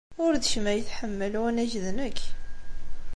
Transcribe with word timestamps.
Ur 0.23 0.33
d 0.37 0.43
kemm 0.51 0.65
ay 0.71 0.81
tḥemmel, 0.87 1.33
wanag 1.41 1.71
d 1.83 1.85
nekk. 1.97 2.19